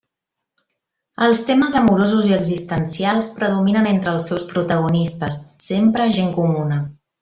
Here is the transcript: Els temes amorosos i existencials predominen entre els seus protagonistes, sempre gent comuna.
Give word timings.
Els 1.25 1.41
temes 1.49 1.75
amorosos 1.81 2.31
i 2.31 2.35
existencials 2.39 3.29
predominen 3.37 3.93
entre 3.93 4.17
els 4.17 4.29
seus 4.33 4.49
protagonistes, 4.57 5.43
sempre 5.71 6.13
gent 6.21 6.39
comuna. 6.45 6.87